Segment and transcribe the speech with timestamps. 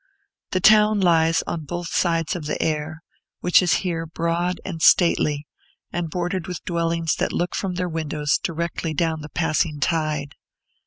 [0.49, 3.03] The town lies on both sides of the Ayr,
[3.41, 5.45] which is here broad and stately,
[5.93, 10.33] and bordered with dwellings that look from their windows directly down into the passing tide.